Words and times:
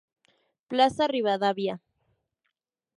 Plaza 0.69 1.05
Rivadavia. 1.15 1.75